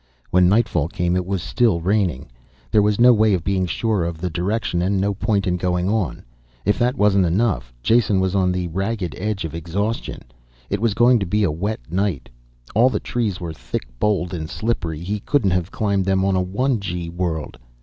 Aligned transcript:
When 0.31 0.49
nightfall 0.49 0.87
came 0.87 1.15
it 1.15 1.27
was 1.27 1.43
still 1.43 1.79
raining. 1.79 2.31
There 2.71 2.81
was 2.81 2.99
no 2.99 3.13
way 3.13 3.35
of 3.35 3.43
being 3.43 3.67
sure 3.67 4.03
of 4.03 4.17
the 4.17 4.31
direction, 4.31 4.81
and 4.81 4.99
no 4.99 5.13
point 5.13 5.45
in 5.45 5.57
going 5.57 5.89
on. 5.89 6.23
If 6.65 6.79
that 6.79 6.97
wasn't 6.97 7.27
enough, 7.27 7.71
Jason 7.83 8.19
was 8.19 8.33
on 8.33 8.51
the 8.51 8.67
ragged 8.69 9.13
edge 9.15 9.45
of 9.45 9.53
exhaustion. 9.53 10.23
It 10.71 10.81
was 10.81 10.95
going 10.95 11.19
to 11.19 11.27
be 11.27 11.43
a 11.43 11.51
wet 11.51 11.81
night. 11.87 12.29
All 12.73 12.89
the 12.89 12.99
trees 12.99 13.39
were 13.39 13.53
thick 13.53 13.83
boled 13.99 14.33
and 14.33 14.49
slippery, 14.49 15.01
he 15.01 15.19
couldn't 15.19 15.51
have 15.51 15.69
climbed 15.69 16.05
them 16.05 16.25
on 16.25 16.35
a 16.35 16.41
one 16.41 16.79
G 16.79 17.07
world. 17.07 17.59